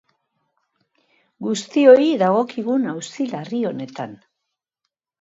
[1.49, 4.21] Guztioi dagokigun auzi larri honetan.